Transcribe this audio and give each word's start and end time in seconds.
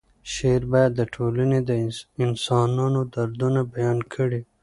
شعر 0.33 0.61
باید 0.71 0.91
د 0.95 1.01
ټولنې 1.15 1.59
د 1.69 1.71
انسانانو 2.27 2.99
دردونه 3.13 3.61
بیان 3.73 3.99
کړي. 4.13 4.41